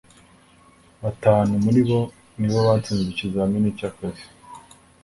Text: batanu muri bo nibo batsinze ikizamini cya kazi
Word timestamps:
batanu 1.01 1.53
muri 1.65 1.81
bo 1.87 2.01
nibo 2.37 2.59
batsinze 2.67 3.09
ikizamini 3.11 3.77
cya 3.77 3.89
kazi 3.97 4.25